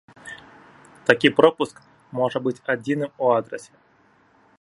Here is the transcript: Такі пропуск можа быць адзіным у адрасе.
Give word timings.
Такі 1.09 1.29
пропуск 1.39 1.75
можа 2.21 2.37
быць 2.47 2.57
адзіным 2.75 3.11
у 3.27 3.29
адрасе. 3.39 3.73